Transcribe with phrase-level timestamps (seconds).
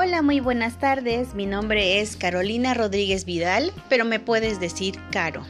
[0.00, 1.34] Hola, muy buenas tardes.
[1.34, 5.42] Mi nombre es Carolina Rodríguez Vidal, pero me puedes decir Caro.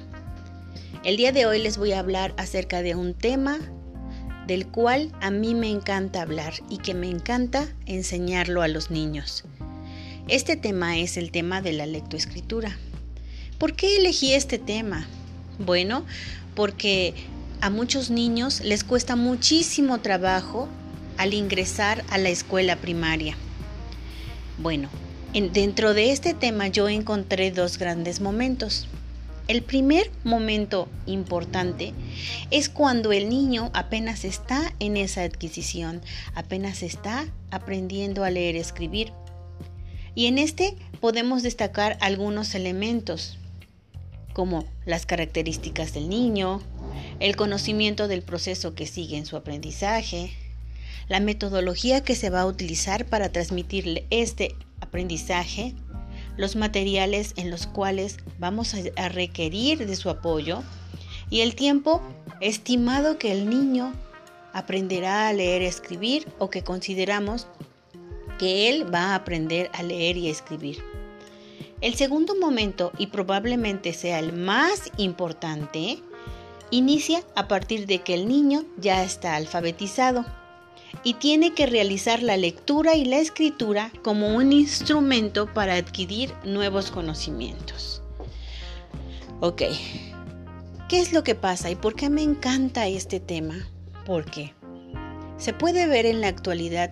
[1.04, 3.58] El día de hoy les voy a hablar acerca de un tema
[4.46, 9.44] del cual a mí me encanta hablar y que me encanta enseñarlo a los niños.
[10.28, 12.74] Este tema es el tema de la lectoescritura.
[13.58, 15.06] ¿Por qué elegí este tema?
[15.58, 16.06] Bueno,
[16.54, 17.12] porque
[17.60, 20.70] a muchos niños les cuesta muchísimo trabajo
[21.18, 23.36] al ingresar a la escuela primaria.
[24.58, 24.88] Bueno,
[25.52, 28.88] dentro de este tema yo encontré dos grandes momentos.
[29.46, 31.94] El primer momento importante
[32.50, 36.02] es cuando el niño apenas está en esa adquisición,
[36.34, 39.12] apenas está aprendiendo a leer y escribir.
[40.16, 43.38] Y en este podemos destacar algunos elementos,
[44.32, 46.60] como las características del niño,
[47.20, 50.32] el conocimiento del proceso que sigue en su aprendizaje,
[51.08, 55.74] la metodología que se va a utilizar para transmitirle este aprendizaje,
[56.36, 60.62] los materiales en los cuales vamos a requerir de su apoyo
[61.30, 62.00] y el tiempo
[62.40, 63.92] estimado que el niño
[64.52, 67.46] aprenderá a leer y escribir o que consideramos
[68.38, 70.82] que él va a aprender a leer y escribir.
[71.80, 75.98] El segundo momento, y probablemente sea el más importante,
[76.70, 80.24] inicia a partir de que el niño ya está alfabetizado
[81.04, 86.90] y tiene que realizar la lectura y la escritura como un instrumento para adquirir nuevos
[86.90, 88.02] conocimientos.
[89.40, 89.62] Ok,
[90.88, 93.54] ¿qué es lo que pasa y por qué me encanta este tema?
[94.04, 94.52] Porque
[95.36, 96.90] se puede ver en la actualidad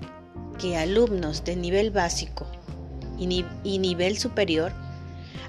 [0.58, 2.46] que alumnos de nivel básico
[3.18, 4.72] y, y nivel superior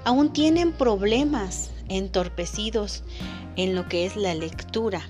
[0.04, 3.04] aún tienen problemas entorpecidos
[3.56, 5.02] en lo que es la lectura,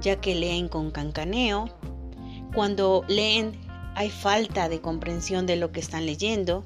[0.00, 1.70] ya que leen con cancaneo,
[2.54, 3.52] cuando leen
[3.94, 6.64] hay falta de comprensión de lo que están leyendo.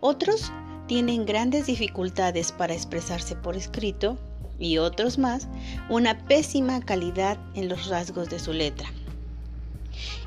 [0.00, 0.52] Otros
[0.86, 4.18] tienen grandes dificultades para expresarse por escrito
[4.58, 5.48] y otros más
[5.88, 8.88] una pésima calidad en los rasgos de su letra.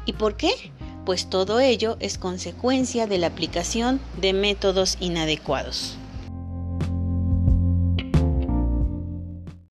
[0.06, 0.52] ¿Y por qué?
[1.06, 5.98] Pues todo ello es consecuencia de la aplicación de métodos inadecuados.